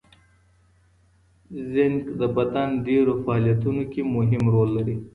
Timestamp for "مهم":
4.15-4.43